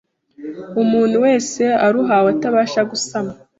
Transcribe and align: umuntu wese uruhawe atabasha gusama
umuntu 0.81 1.15
wese 1.25 1.63
uruhawe 1.87 2.27
atabasha 2.35 2.79
gusama 2.91 3.33